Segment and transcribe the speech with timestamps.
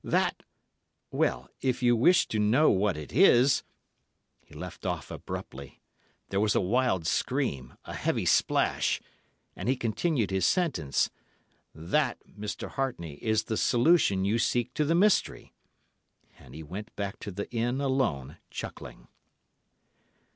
[0.03, 3.63] That—well, if you wish to know what it is——'
[4.43, 5.79] He left off abruptly.
[6.29, 8.99] There was a wild scream, a heavy splash,
[9.55, 11.11] and he continued his sentence.
[11.75, 12.67] 'That, Mr.
[12.69, 15.53] Hartney, is the solution you seek to the mystery.'
[16.39, 19.07] And he went back to the inn alone, chuckling.